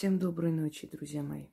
[0.00, 1.48] Всем доброй ночи, друзья мои.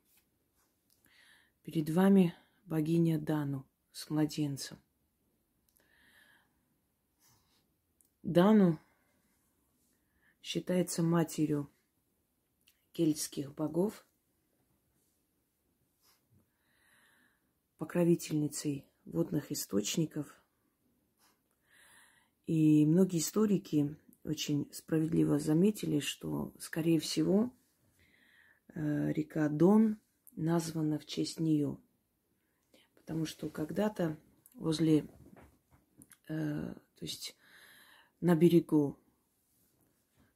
[1.63, 4.79] Перед вами богиня Дану с младенцем.
[8.23, 8.79] Дану
[10.41, 11.69] считается матерью
[12.93, 14.07] кельтских богов,
[17.77, 20.41] покровительницей водных источников.
[22.45, 27.51] И многие историки очень справедливо заметили, что, скорее всего,
[28.77, 29.99] река Дон
[30.35, 31.77] названа в честь нее.
[32.95, 34.17] Потому что когда-то
[34.53, 35.07] возле,
[36.27, 37.35] э, то есть
[38.21, 38.99] на берегу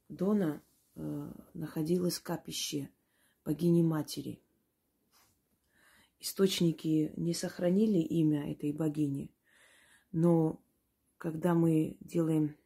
[0.08, 0.62] Дона
[0.94, 2.90] э, находилось капище
[3.44, 4.40] богини-матери.
[6.18, 9.34] Источники не сохранили имя этой богини,
[10.12, 10.62] но
[11.18, 12.56] когда мы делаем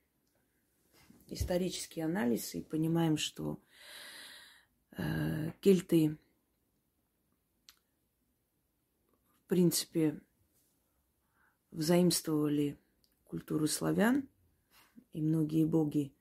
[1.28, 3.60] исторический анализ и понимаем, что
[4.96, 6.16] э, кельты,
[9.44, 10.20] в принципе,
[11.70, 12.78] взаимствовали
[13.24, 14.28] культуру славян,
[15.12, 16.12] и многие боги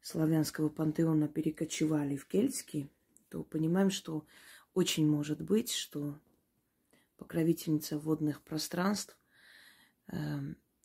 [0.00, 2.90] славянского пантеона перекочевали в кельтский,
[3.28, 4.26] то понимаем, что
[4.74, 6.18] очень может быть, что
[7.16, 9.16] покровительница водных пространств,
[10.08, 10.40] э,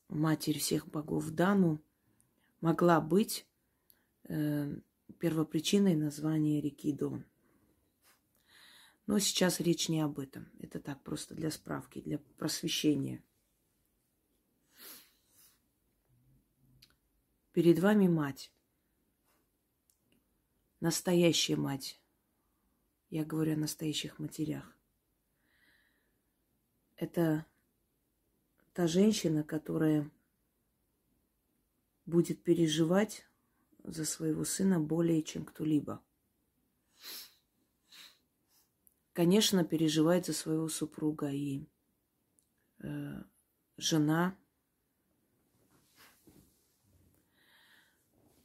[0.08, 1.82] матерь всех богов Дану,
[2.62, 3.46] могла быть
[4.24, 4.76] э,
[5.20, 7.26] первопричиной названия реки Дон.
[9.06, 10.50] Но сейчас речь не об этом.
[10.60, 13.24] Это так, просто для справки, для просвещения.
[17.52, 18.54] Перед вами мать.
[20.80, 22.00] Настоящая мать.
[23.10, 24.78] Я говорю о настоящих матерях.
[26.96, 27.46] Это
[28.74, 30.10] та женщина, которая
[32.06, 33.26] будет переживать
[33.84, 36.04] за своего сына более, чем кто-либо.
[39.14, 41.66] Конечно, переживает за своего супруга и
[42.80, 43.24] э,
[43.78, 44.38] жена.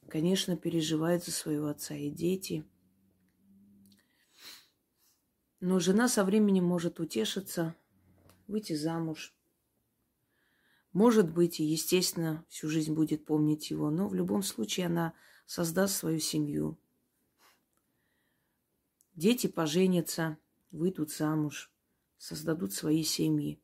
[0.08, 2.64] Конечно, переживает за своего отца и дети.
[5.60, 7.74] Но жена со временем может утешиться,
[8.46, 9.34] выйти замуж,
[10.94, 15.12] может быть, и, естественно, всю жизнь будет помнить его, но в любом случае она
[15.44, 16.78] создаст свою семью.
[19.16, 20.38] Дети поженятся,
[20.70, 21.72] выйдут замуж,
[22.16, 23.60] создадут свои семьи.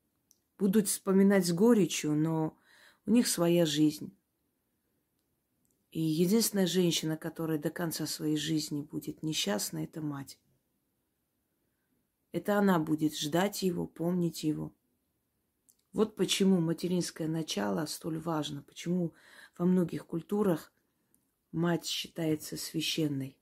[0.59, 2.59] Будут вспоминать с горечью, но
[3.07, 4.13] у них своя жизнь.
[5.93, 10.41] И единственная женщина, которая до конца своей жизни будет несчастна, это мать.
[12.33, 14.75] Это она будет ждать его, помнить его–
[15.93, 19.13] вот почему материнское начало столь важно, почему
[19.59, 20.73] во многих культурах
[21.53, 23.37] мать считается священной.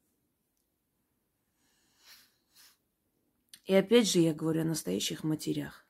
[3.64, 5.86] И опять же я говорю о настоящих матерях.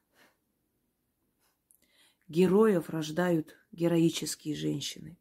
[2.26, 5.16] Героев рождают героические женщины.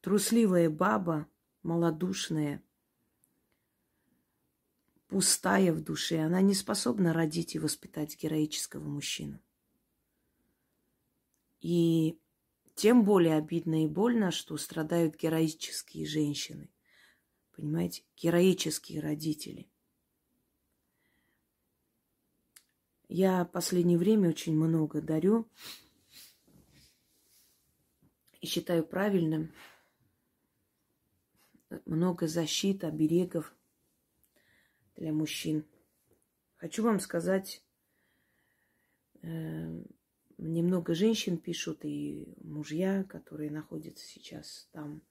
[0.00, 1.28] Трусливая баба,
[1.62, 2.64] малодушная,
[5.06, 9.40] пустая в душе, она не способна родить и воспитать героического мужчину.
[11.62, 12.18] И
[12.74, 16.68] тем более обидно и больно, что страдают героические женщины.
[17.54, 18.02] Понимаете?
[18.16, 19.70] Героические родители.
[23.08, 25.48] Я в последнее время очень много дарю
[28.40, 29.52] и считаю правильным
[31.84, 33.54] много защит, оберегов
[34.96, 35.64] для мужчин.
[36.56, 37.62] Хочу вам сказать,
[39.22, 39.82] э,
[40.52, 45.02] мне много женщин пишут и мужья, которые находятся сейчас там.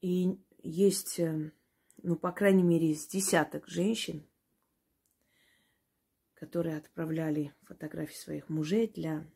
[0.00, 1.52] И есть, э,
[1.98, 4.26] ну, по крайней мере, из десяток женщин,
[6.32, 9.30] которые отправляли фотографии своих мужей для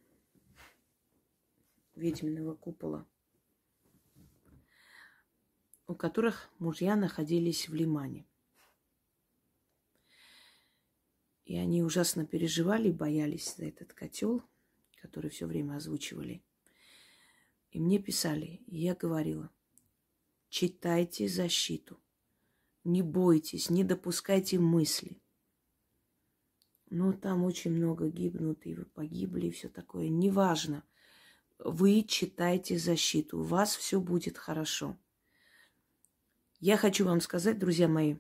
[1.95, 3.07] ведьминого купола,
[5.87, 8.28] у которых мужья находились в Лимане.
[11.49, 14.43] И они ужасно переживали, боялись за этот котел,
[15.01, 16.43] который все время озвучивали.
[17.71, 19.51] И мне писали, и я говорила,
[20.51, 21.99] читайте защиту,
[22.85, 25.23] не бойтесь, не допускайте мысли.
[26.91, 30.11] Но там очень много гибнут, и вы погибли, и все такое.
[30.11, 30.85] Неважно.
[31.59, 34.99] Вы читайте защиту, у вас все будет хорошо.
[36.61, 38.17] Я хочу вам сказать, друзья мои,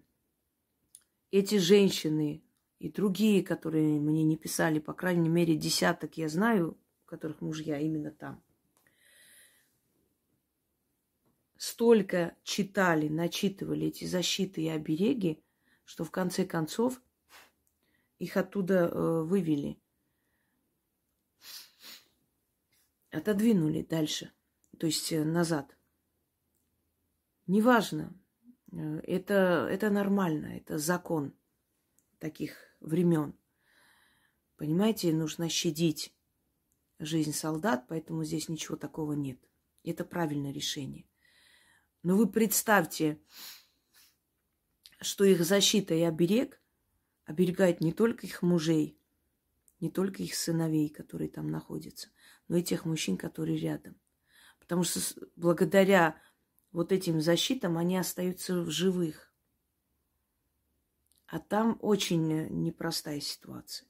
[1.31, 2.43] эти женщины,
[2.79, 8.11] и другие, которые мне не писали, по крайней мере, десяток я знаю, которых мужья именно
[8.11, 8.43] там.
[11.59, 15.43] столько читали, начитывали эти защиты и обереги,
[15.85, 17.03] что в конце концов
[18.19, 19.81] их оттуда э, вывели.
[23.11, 24.33] Отодвинули дальше,
[24.79, 25.77] то есть э, назад.
[27.47, 28.17] Неважно,
[28.71, 31.35] э, это, это нормально, это закон
[32.21, 33.35] таких времен.
[34.57, 36.15] Понимаете, нужно щадить
[36.99, 39.39] жизнь солдат, поэтому здесь ничего такого нет.
[39.85, 41.09] Это правильное решение.
[42.03, 43.21] Но вы представьте,
[45.01, 46.61] что их защита и оберег
[47.25, 48.99] оберегает не только их мужей,
[49.81, 52.09] не только их сыновей, которые там находятся,
[52.49, 54.01] но и тех мужчин, которые рядом.
[54.59, 55.01] Потому что
[55.37, 56.21] благодаря
[56.73, 59.28] вот этим защитам они остаются в живых.
[61.29, 63.87] А там очень непростая ситуация.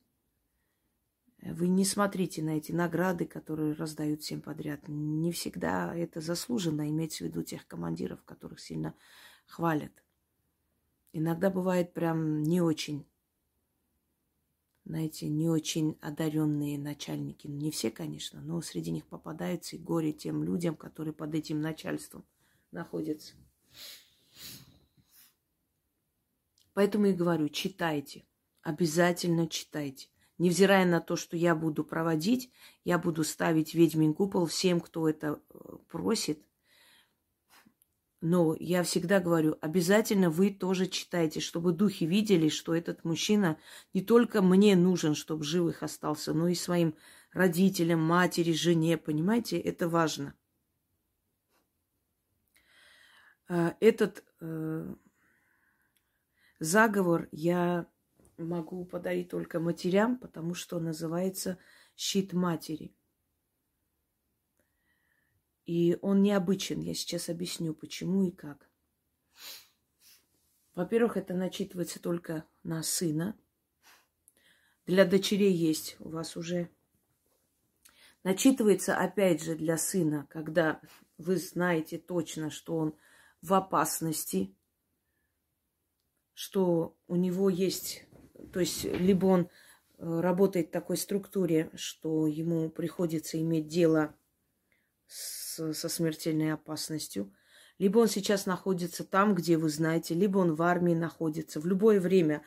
[1.40, 4.88] Вы не смотрите на эти награды, которые раздают всем подряд.
[4.88, 8.92] Не всегда это заслуженно, иметь в виду тех командиров, которых сильно
[9.46, 9.92] хвалят.
[11.12, 13.06] Иногда бывает прям не очень,
[14.84, 17.46] знаете, не очень одаренные начальники.
[17.46, 22.26] Не все, конечно, но среди них попадаются и горе тем людям, которые под этим начальством
[22.72, 23.34] находятся.
[26.78, 28.24] Поэтому и говорю, читайте,
[28.62, 30.06] обязательно читайте.
[30.38, 32.52] Невзирая на то, что я буду проводить,
[32.84, 35.58] я буду ставить ведьмин купол всем, кто это э,
[35.88, 36.40] просит.
[38.20, 43.58] Но я всегда говорю, обязательно вы тоже читайте, чтобы духи видели, что этот мужчина
[43.92, 46.94] не только мне нужен, чтобы живых остался, но и своим
[47.32, 50.32] родителям, матери, жене, понимаете, это важно.
[53.48, 54.94] А, этот э,
[56.58, 57.86] заговор я
[58.36, 61.58] могу подарить только матерям, потому что называется
[61.96, 62.94] щит матери.
[65.66, 66.80] И он необычен.
[66.80, 68.70] Я сейчас объясню, почему и как.
[70.74, 73.36] Во-первых, это начитывается только на сына.
[74.86, 76.70] Для дочерей есть у вас уже.
[78.24, 80.80] Начитывается опять же для сына, когда
[81.18, 82.96] вы знаете точно, что он
[83.42, 84.56] в опасности,
[86.38, 88.08] что у него есть
[88.52, 89.48] то есть либо он
[89.98, 94.14] э, работает в такой структуре, что ему приходится иметь дело
[95.06, 97.34] с, со смертельной опасностью,
[97.78, 101.60] либо он сейчас находится там, где вы знаете, либо он в армии находится.
[101.60, 102.44] В любое время,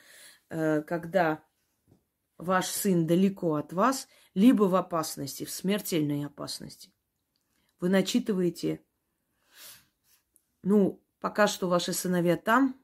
[0.49, 1.43] э, когда
[2.37, 6.93] ваш сын далеко от вас, либо в опасности, в смертельной опасности.
[7.79, 8.81] Вы начитываете,
[10.63, 12.80] ну, пока что ваши сыновья там,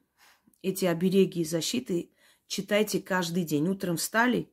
[0.61, 2.11] эти обереги и защиты
[2.47, 3.67] читайте каждый день.
[3.67, 4.51] Утром встали,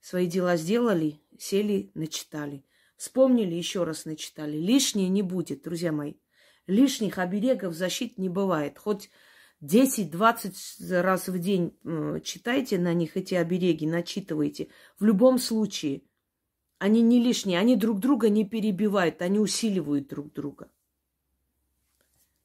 [0.00, 2.64] свои дела сделали, сели, начитали.
[2.96, 4.56] Вспомнили, еще раз начитали.
[4.58, 6.14] Лишнее не будет, друзья мои.
[6.66, 8.78] Лишних оберегов защит не бывает.
[8.78, 9.10] Хоть
[9.62, 11.76] 10-20 раз в день
[12.22, 14.68] читайте на них эти обереги, начитывайте.
[14.98, 16.02] В любом случае,
[16.78, 20.70] они не лишние, они друг друга не перебивают, они усиливают друг друга.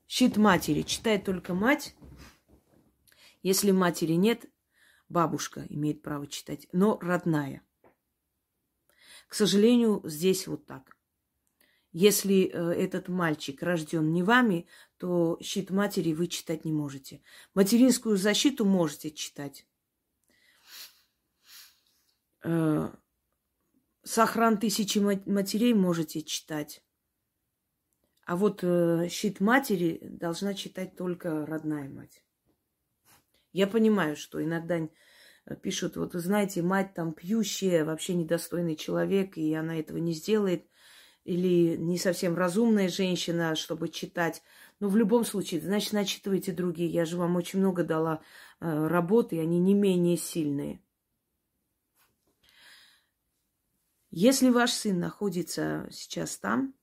[0.08, 1.96] Щит матери читает только мать,
[3.46, 4.48] если матери нет,
[5.08, 7.62] бабушка имеет право читать, но родная.
[9.28, 10.98] К сожалению, здесь вот так.
[11.92, 17.22] Если э, этот мальчик рожден не вами, то щит матери вы читать не можете.
[17.54, 19.68] Материнскую защиту можете читать.
[22.44, 22.90] Э,
[24.02, 26.84] Сохран тысячи матерей можете читать.
[28.26, 32.25] А вот э, щит матери должна читать только родная мать.
[33.56, 39.38] Я понимаю, что иногда э, пишут, вот вы знаете, мать там пьющая, вообще недостойный человек,
[39.38, 40.68] и она этого не сделает,
[41.24, 44.44] или не совсем разумная женщина, чтобы читать.
[44.82, 46.90] Но в любом случае, значит, начитывайте другие.
[46.90, 48.22] Я же вам очень много дала
[48.60, 50.84] э, работы, и они не менее сильные.
[54.12, 56.74] Если ваш сын находится сейчас там,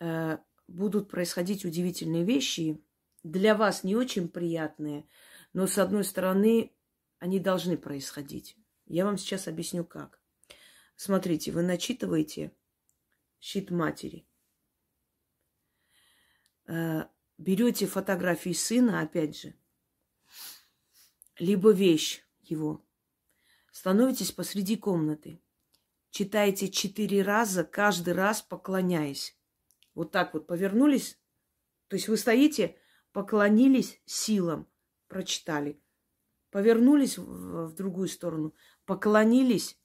[0.00, 2.82] э, будут происходить удивительные вещи,
[3.22, 5.06] для вас не очень приятные,
[5.52, 6.72] но с одной стороны
[7.18, 8.56] они должны происходить.
[8.86, 10.20] Я вам сейчас объясню как.
[10.96, 12.52] Смотрите, вы начитываете
[13.38, 14.26] щит матери.
[16.66, 17.04] Э,
[17.38, 19.54] берете фотографии сына, опять же,
[21.38, 22.84] либо вещь его.
[23.70, 25.42] Становитесь посреди комнаты.
[26.10, 29.38] Читаете четыре раза, каждый раз поклоняясь.
[29.94, 31.18] Вот так вот повернулись.
[31.88, 32.76] То есть вы стоите,
[33.12, 34.68] поклонились силам,
[35.08, 35.80] прочитали.
[36.50, 39.78] Повернулись в, в другую сторону, поклонились,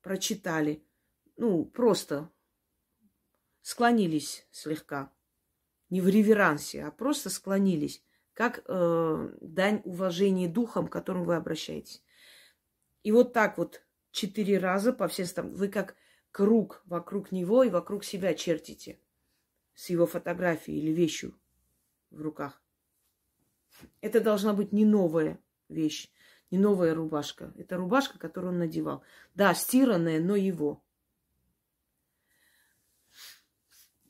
[0.00, 0.84] прочитали.
[1.36, 2.30] Ну, просто
[3.60, 5.12] склонились слегка.
[5.90, 8.02] Не в реверансе, а просто склонились,
[8.32, 12.02] как э, дань уважения духам, к которым вы обращаетесь.
[13.02, 15.56] И вот так вот четыре раза по всем сторонам.
[15.56, 15.96] Вы как
[16.30, 19.00] круг вокруг него и вокруг себя чертите
[19.74, 21.38] с его фотографией или вещью
[22.12, 22.62] в руках.
[24.00, 26.10] Это должна быть не новая вещь,
[26.50, 27.52] не новая рубашка.
[27.56, 29.02] Это рубашка, которую он надевал.
[29.34, 30.82] Да, стиранная, но его.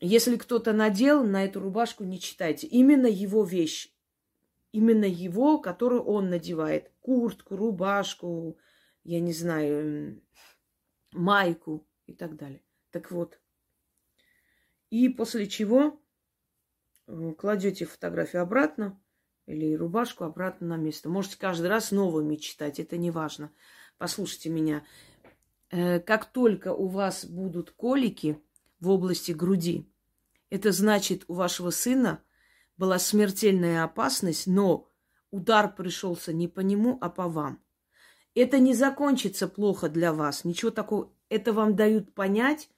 [0.01, 2.67] Если кто-то надел на эту рубашку, не читайте.
[2.67, 3.95] Именно его вещь.
[4.73, 6.91] Именно его, которую он надевает.
[7.01, 8.59] Куртку, рубашку,
[9.05, 10.21] я не знаю,
[11.13, 12.63] майку и так далее.
[12.91, 13.39] Так вот.
[14.91, 16.02] И после чего
[17.37, 19.00] кладете фотографию обратно
[19.47, 21.09] или рубашку обратно на место.
[21.09, 23.52] Можете каждый раз новыми читать, это не важно.
[23.99, 24.85] Послушайте меня.
[25.71, 28.38] Э, как только у вас будут колики
[28.81, 29.88] в области груди,
[30.50, 32.23] это значит, у вашего сына
[32.76, 34.90] была смертельная опасность, но
[35.31, 37.62] удар пришелся не по нему, а по вам.
[38.35, 40.45] Это не закончится плохо для вас.
[40.45, 41.12] Ничего такого.
[41.28, 42.69] Это вам дают понять.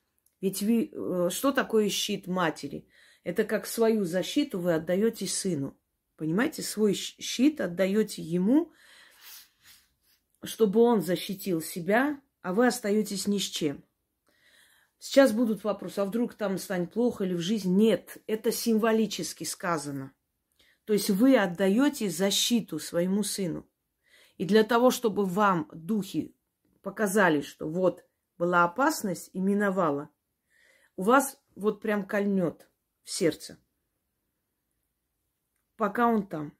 [0.40, 2.86] Ведь вы, э, что такое щит матери?
[3.25, 5.76] Это как свою защиту вы отдаете сыну.
[6.16, 8.73] Понимаете, свой щит отдаете ему,
[10.45, 13.83] чтобы он защитил себя, а вы остаетесь ни с чем.
[14.99, 17.71] Сейчас будут вопросы, а вдруг там станет плохо или в жизни?
[17.71, 20.12] Нет, это символически сказано.
[20.85, 23.66] То есть вы отдаете защиту своему сыну.
[24.37, 26.35] И для того, чтобы вам духи
[26.83, 28.04] показали, что вот
[28.37, 30.11] была опасность и миновала,
[30.97, 32.69] у вас вот прям кольнет
[33.04, 33.58] в сердце.
[35.76, 36.52] Пока он там.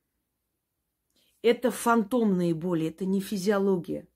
[1.43, 4.09] Это фантомные боли, это не физиология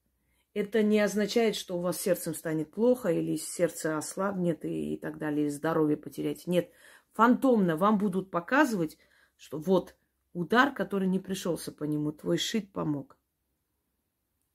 [0.58, 5.18] это не означает, что у вас сердцем станет плохо, или сердце ослабнет и, и так
[5.18, 6.50] далее, или здоровье потеряете.
[6.50, 6.73] Нет,
[7.12, 8.99] фантомно вам будут показывать,
[9.37, 9.97] что вот
[10.32, 13.16] удар, который не пришелся по нему, твой шит помог.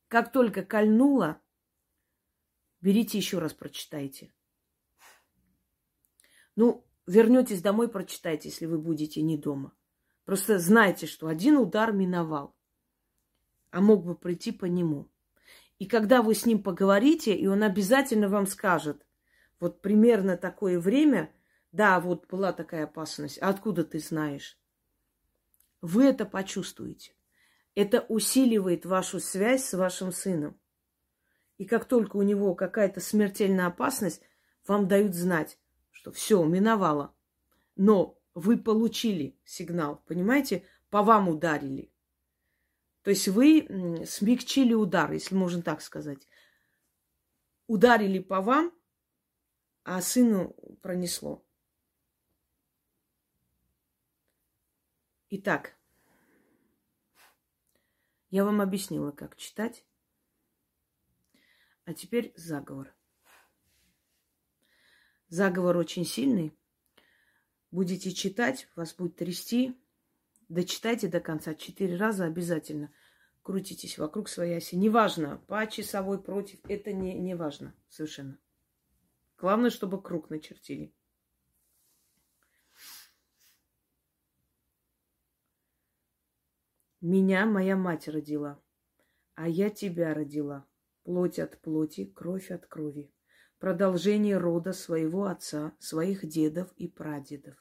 [0.09, 1.41] Как только кольнуло,
[2.81, 4.33] берите еще раз, прочитайте.
[6.55, 9.73] Ну, вернетесь домой, прочитайте, если вы будете не дома.
[10.25, 12.55] Просто знайте, что один удар миновал,
[13.71, 15.09] а мог бы прийти по нему–
[15.83, 19.05] и когда вы с ним поговорите, и он обязательно вам скажет,
[19.59, 21.29] вот примерно такое время,
[21.73, 24.57] да, вот была такая опасность, а откуда ты знаешь?
[25.81, 27.13] Вы это почувствуете.
[27.75, 30.57] Это усиливает вашу связь с вашим сыном.
[31.57, 34.21] И как только у него какая-то смертельная опасность,
[34.65, 35.59] вам дают знать,
[36.03, 37.15] что все, миновало.
[37.77, 40.67] Но вы получили сигнал, понимаете?
[40.89, 41.93] По вам ударили.
[43.03, 46.27] То есть вы смягчили удар, если можно так сказать.
[47.67, 48.73] Ударили по вам,
[49.85, 51.45] а сыну пронесло.
[55.29, 55.77] Итак,
[58.29, 59.85] я вам объяснила, как читать.
[61.85, 62.93] А теперь заговор.
[65.33, 66.55] Заговор очень сильный.
[67.71, 69.75] Будете читать, вас будет трясти,
[70.47, 72.93] Дочитайте до конца четыре раза обязательно.
[73.41, 74.75] Крутитесь вокруг своей оси.
[74.75, 78.37] Неважно, по часовой против, это не, не важно совершенно.
[79.39, 80.93] Главное, чтобы круг начертили.
[87.01, 88.61] Меня моя мать родила,
[89.33, 90.67] а я тебя родила.
[91.01, 93.11] Плоть от плоти, кровь от крови.
[93.63, 97.55] Продолжение рода своего отца, своих дедов и прадедов.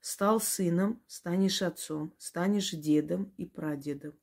[0.00, 4.18] Стал сыном, станешь отцом, станешь дедом и прадедом.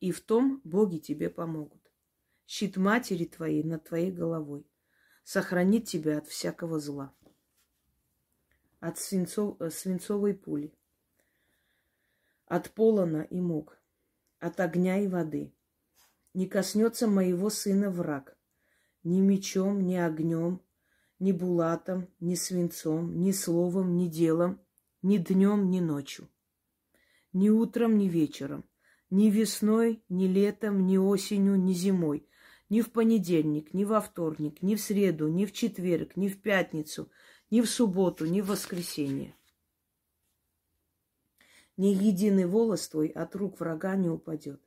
[0.00, 1.82] И в том боги тебе помогут.
[2.46, 4.66] Щит матери твоей над твоей головой
[5.22, 7.14] сохранит тебя от всякого зла,
[8.80, 10.72] от свинцов, э, свинцовой пули,
[12.46, 13.78] от полона и мук,
[14.38, 15.52] от огня и воды.
[16.32, 18.37] Не коснется моего сына враг,
[19.08, 20.60] ни мечом, ни огнем,
[21.18, 24.60] ни булатом, ни свинцом, ни словом, ни делом,
[25.02, 26.28] ни днем, ни ночью,
[27.32, 28.64] ни утром, ни вечером,
[29.10, 32.28] ни весной, ни летом, ни осенью, ни зимой,
[32.68, 37.10] ни в понедельник, ни во вторник, ни в среду, ни в четверг, ни в пятницу,
[37.50, 39.34] ни в субботу, ни в воскресенье.
[41.78, 44.60] Ни единый волос твой от рук врага не упадет.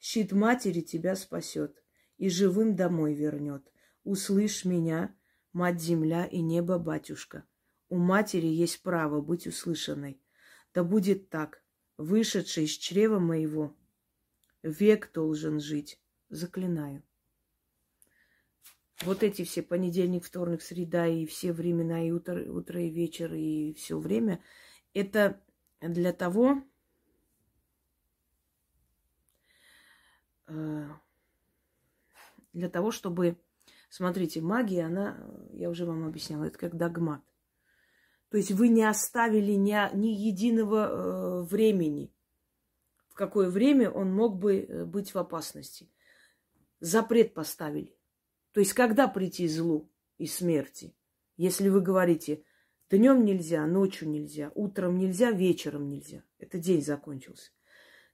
[0.00, 1.81] Щит матери тебя спасет
[2.22, 3.68] и живым домой вернет.
[4.04, 5.12] Услышь меня,
[5.52, 7.44] Мать-Земля и небо-батюшка.
[7.88, 10.22] У матери есть право быть услышанной.
[10.72, 11.64] Да будет так.
[11.96, 13.76] Вышедший из чрева моего
[14.62, 16.00] век должен жить.
[16.28, 17.02] Заклинаю.
[19.02, 23.74] вот эти все понедельник, вторник, среда и все времена, и утро, утро и вечер, и
[23.74, 24.40] все время,
[24.94, 25.42] это
[25.80, 26.62] для того,
[30.46, 30.88] э,
[32.52, 33.36] для того, чтобы,
[33.88, 35.18] смотрите, магия, она,
[35.52, 37.22] я уже вам объясняла, это как догмат.
[38.30, 42.12] То есть вы не оставили ни, ни единого э, времени,
[43.08, 45.90] в какое время он мог бы э, быть в опасности.
[46.80, 47.94] Запрет поставили.
[48.52, 50.94] То есть когда прийти злу и смерти?
[51.36, 52.42] Если вы говорите,
[52.90, 56.22] днем нельзя, ночью нельзя, утром нельзя, вечером нельзя.
[56.38, 57.50] Это день закончился.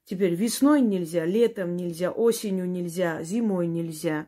[0.09, 4.27] Теперь весной нельзя, летом нельзя, осенью нельзя, зимой нельзя.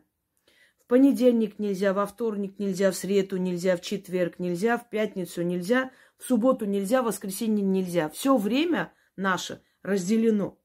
[0.77, 5.91] В понедельник нельзя, во вторник нельзя, в среду нельзя, в четверг нельзя, в пятницу нельзя,
[6.19, 8.09] в субботу нельзя, в воскресенье нельзя.
[8.09, 10.61] Все время наше разделено.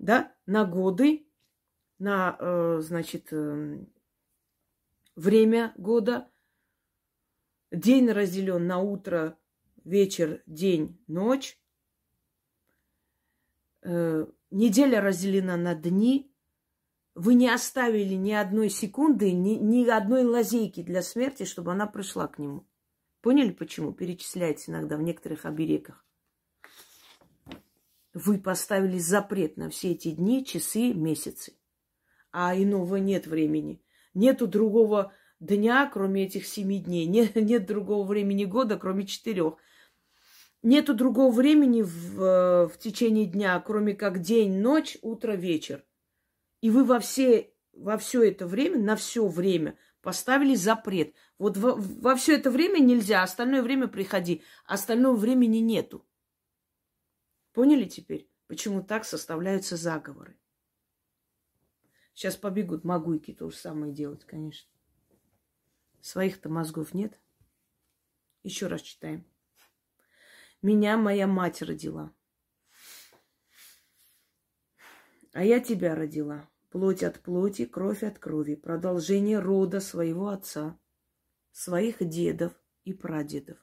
[0.00, 1.28] Да, на годы,
[2.00, 3.78] на, э, значит, э,
[5.14, 6.28] время года.
[7.70, 9.38] День разделен на утро,
[9.84, 11.56] вечер, день, ночь.
[13.82, 16.32] Э, неделя разделена на дни.
[17.14, 22.28] Вы не оставили ни одной секунды, ни, ни одной лазейки для смерти, чтобы она пришла
[22.28, 22.66] к нему.
[23.20, 23.92] Поняли, почему?
[23.92, 26.04] Перечисляется иногда в некоторых оберегах.
[28.14, 31.56] Вы поставили запрет на все эти дни, часы, месяцы.
[32.30, 33.82] А иного нет времени.
[34.14, 37.06] Нету другого дня, кроме этих семи дней.
[37.06, 39.56] Нет, нет другого времени года, кроме четырех.
[40.62, 45.84] Нету другого времени в, э, в течение дня, кроме как день, ночь, утро, вечер.
[46.60, 51.14] И вы во все, во все это время, на все время поставили запрет.
[51.38, 56.04] Вот во, во все это время нельзя, остальное время приходи, остального времени нету.
[57.52, 60.36] Поняли теперь, почему так составляются заговоры?
[62.14, 64.68] Сейчас побегут магуйки то же самое делать, конечно.
[66.00, 67.16] Своих-то мозгов нет.
[68.42, 69.24] Еще раз читаем.
[70.62, 72.12] Меня моя мать родила.
[75.32, 76.48] А я тебя родила.
[76.70, 78.54] Плоть от плоти, кровь от крови.
[78.54, 80.78] Продолжение рода своего отца,
[81.52, 82.52] своих дедов
[82.84, 83.58] и прадедов.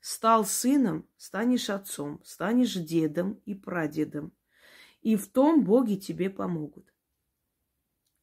[0.00, 4.32] Стал сыном, станешь отцом, станешь дедом и прадедом.
[5.02, 6.90] И в том боги тебе помогут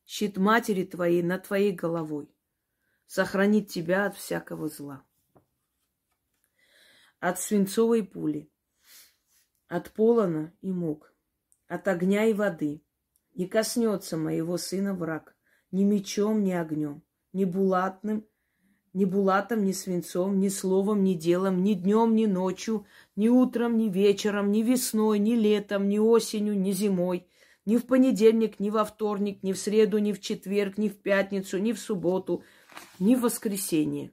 [0.08, 2.34] щит матери твоей над твоей головой,
[3.06, 5.04] сохранит тебя от всякого зла,
[7.20, 8.52] от свинцовой пули,
[9.68, 11.14] от полона и мук,
[11.68, 12.84] от огня и воды.
[13.36, 15.38] Не коснется моего сына враг
[15.72, 17.04] ни мечом, ни огнем,
[17.34, 18.26] ни булатным,
[18.94, 23.90] ни булатом, ни свинцом, ни словом, ни делом, ни днем, ни ночью, ни утром, ни
[23.90, 27.28] вечером, ни весной, ни летом, ни осенью, ни зимой,
[27.66, 31.58] ни в понедельник, ни во вторник, ни в среду, ни в четверг, ни в пятницу,
[31.60, 32.44] ни в субботу,
[32.98, 34.12] ни в воскресенье.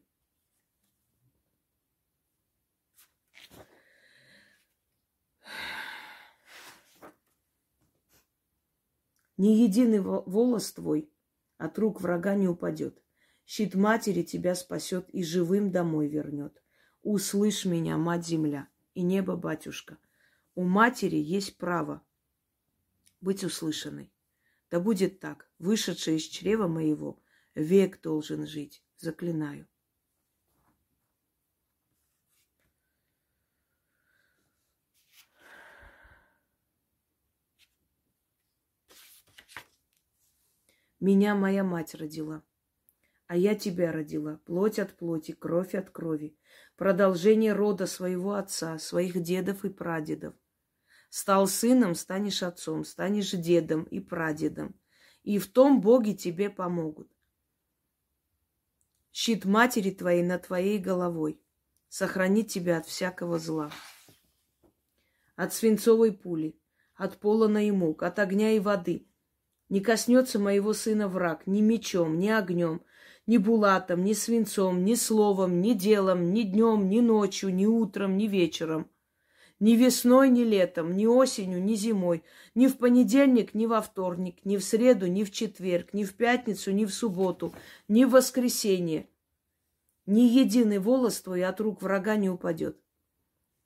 [9.36, 11.10] Ни единый волос твой
[11.58, 13.02] от рук врага не упадет.
[13.46, 16.62] Щит матери тебя спасет и живым домой вернет.
[17.02, 19.98] Услышь меня, мать-земля и небо-батюшка.
[20.54, 22.02] У матери есть право
[23.20, 24.12] быть услышанной.
[24.70, 27.20] Да будет так, вышедший из чрева моего,
[27.54, 29.66] век должен жить, заклинаю.
[41.04, 42.42] Меня моя мать родила,
[43.26, 46.34] а я тебя родила, плоть от плоти, кровь от крови,
[46.78, 50.34] продолжение рода своего отца, своих дедов и прадедов.
[51.10, 54.80] Стал сыном, станешь отцом, станешь дедом и прадедом.
[55.24, 57.12] И в том боги тебе помогут.
[59.12, 61.38] Щит матери твоей над твоей головой
[61.90, 63.70] сохранит тебя от всякого зла.
[65.36, 66.58] От свинцовой пули,
[66.94, 69.06] от полона и мук, от огня и воды.
[69.68, 72.82] Не коснется моего сына враг ни мечом, ни огнем,
[73.26, 78.26] ни булатом, ни свинцом, ни словом, ни делом, ни днем, ни ночью, ни утром, ни
[78.26, 78.88] вечером–
[79.60, 82.22] ни весной, ни летом, ни осенью, ни зимой,
[82.54, 86.72] ни в понедельник, ни во вторник, ни в среду, ни в четверг, ни в пятницу,
[86.72, 87.54] ни в субботу,
[87.88, 89.08] ни в воскресенье.
[90.06, 92.78] Ни единый волос твой от рук врага не упадет.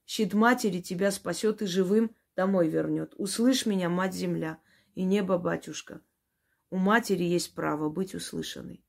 [0.06, 3.14] Щит матери тебя спасет и живым домой вернет.
[3.16, 4.58] Услышь меня, мать-земля,
[4.98, 6.00] и небо-батюшка.
[6.70, 8.84] У матери есть право быть услышанной.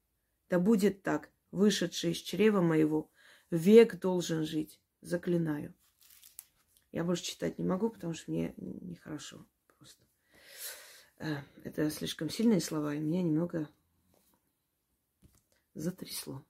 [0.50, 3.12] Да будет так, вышедший из чрева моего,
[3.52, 5.76] век должен жить, заклинаю.
[6.92, 9.46] Я больше читать не могу, потому что мне нехорошо
[9.78, 10.04] просто.
[11.20, 13.70] Э, это слишком сильные слова, и меня немного
[15.76, 16.44] затрясло.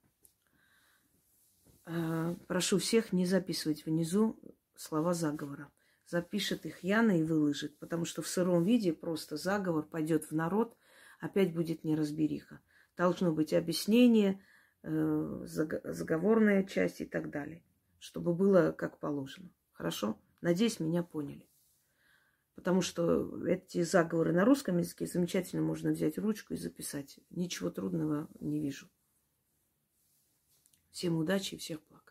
[1.84, 4.40] А, прошу всех не записывать внизу
[4.74, 5.70] слова заговора.
[6.10, 10.76] Запишет их Яна и выложит, потому что в сыром виде просто заговор пойдет в народ,
[11.20, 12.60] опять будет неразбериха.
[12.96, 14.44] Должно быть объяснение,
[14.82, 17.62] э, заговорная часть и так далее,
[18.00, 19.50] чтобы было как положено.
[19.70, 20.20] Хорошо?
[20.40, 21.48] Надеюсь, меня поняли.
[22.56, 27.20] Потому что эти заговоры на русском языке замечательно можно взять ручку и записать.
[27.30, 28.90] Ничего трудного не вижу.
[30.90, 32.09] Всем удачи и всех благ.